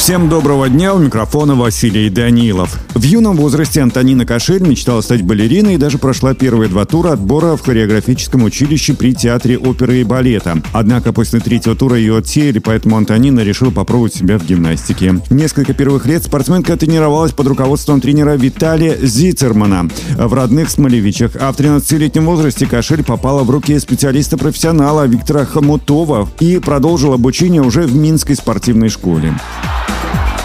[0.00, 2.80] Всем доброго дня, у микрофона Василий Данилов.
[2.94, 7.54] В юном возрасте Антонина Кашель мечтала стать балериной и даже прошла первые два тура отбора
[7.54, 10.62] в хореографическом училище при Театре оперы и балета.
[10.72, 15.20] Однако после третьего тура ее отсеяли, поэтому Антонина решила попробовать себя в гимнастике.
[15.28, 21.58] Несколько первых лет спортсменка тренировалась под руководством тренера Виталия Зицермана в родных Смолевичах, а в
[21.58, 28.34] 13-летнем возрасте Кашель попала в руки специалиста-профессионала Виктора Хомутова и продолжила обучение уже в Минской
[28.34, 29.34] спортивной школе.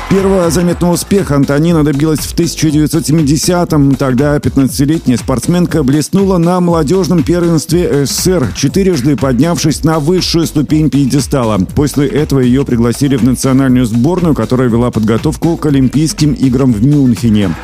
[0.09, 3.95] Первого заметного успеха Антонина добилась в 1970-м.
[3.95, 11.57] Тогда 15-летняя спортсменка блеснула на молодежном первенстве СССР, четырежды поднявшись на высшую ступень пьедестала.
[11.75, 17.55] После этого ее пригласили в национальную сборную, которая вела подготовку к Олимпийским играм в Мюнхене.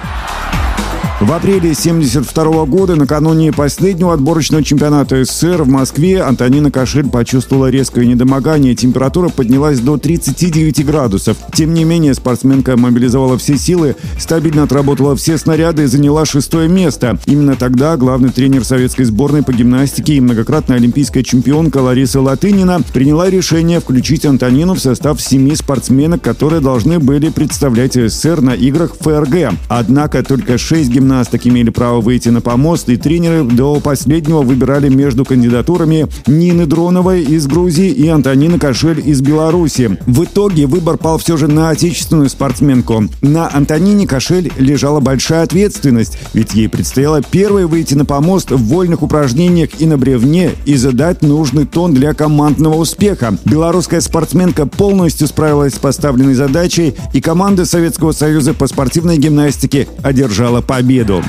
[1.22, 8.08] В апреле 1972 года, накануне последнего отборочного чемпионата СССР в Москве, Антонина Кашель почувствовала резкое
[8.08, 8.74] недомогание.
[8.74, 11.38] Температура поднялась до 39 градусов.
[11.54, 17.20] Тем не менее, спортсменка мобилизовала все силы, стабильно отработала все снаряды и заняла шестое место.
[17.28, 23.30] Именно тогда главный тренер советской сборной по гимнастике и многократная олимпийская чемпионка Лариса Латынина приняла
[23.30, 29.54] решение включить Антонину в состав семи спортсменок, которые должны были представлять СССР на играх ФРГ.
[29.70, 34.88] Однако только шесть гимнастиков 15 имели право выйти на помост, и тренеры до последнего выбирали
[34.88, 39.98] между кандидатурами Нины Дроновой из Грузии и Антонины Кошель из Беларуси.
[40.08, 43.10] В итоге выбор пал все же на отечественную спортсменку.
[43.22, 49.04] На Антонине Кошель лежала большая ответственность, ведь ей предстояло первой выйти на помост в вольных
[49.04, 53.38] упражнениях и на бревне и задать нужный тон для командного успеха.
[53.44, 60.62] Белорусская спортсменка полностью справилась с поставленной задачей, и команда Советского Союза по спортивной гимнастике одержала
[60.62, 61.24] победу победу.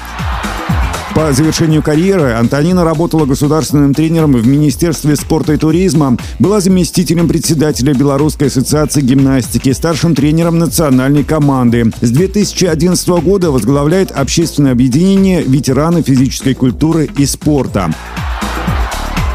[1.15, 7.93] По завершению карьеры Антонина работала государственным тренером в Министерстве спорта и туризма, была заместителем председателя
[7.93, 11.93] Белорусской ассоциации гимнастики, старшим тренером национальной команды.
[12.00, 17.91] С 2011 года возглавляет общественное объединение «Ветераны физической культуры и спорта».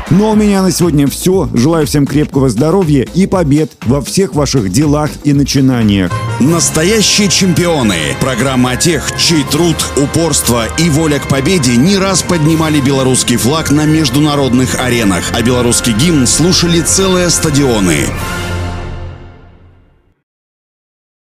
[0.10, 1.50] Ну а у меня на сегодня все.
[1.54, 6.12] Желаю всем крепкого здоровья и побед во всех ваших делах и начинаниях.
[6.40, 8.16] Настоящие чемпионы.
[8.22, 13.70] Программа о тех, чей труд, упорство и воля к победе не раз поднимали белорусский флаг
[13.70, 18.06] на международных аренах, а белорусский гимн слушали целые стадионы.